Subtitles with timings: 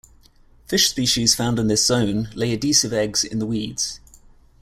[0.65, 3.99] Fish species found in this zone lay adhesive eggs in the weeds.